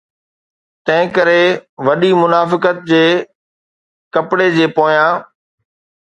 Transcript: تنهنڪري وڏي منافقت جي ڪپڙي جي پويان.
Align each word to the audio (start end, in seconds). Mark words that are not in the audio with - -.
تنهنڪري 0.85 1.43
وڏي 1.87 2.09
منافقت 2.21 2.77
جي 2.91 3.03
ڪپڙي 4.13 4.47
جي 4.55 4.65
پويان. 4.75 5.13